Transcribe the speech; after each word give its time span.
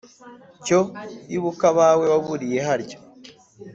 cyo 0.65 0.79
ibuka 1.35 1.65
abawe 1.71 2.05
waburiye 2.13 2.57
harya 2.67 2.97